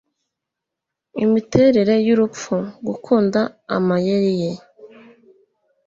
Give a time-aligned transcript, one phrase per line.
[1.23, 2.55] imiterere y'urupfu;
[2.87, 3.41] gukunda
[3.77, 4.51] amayeri ye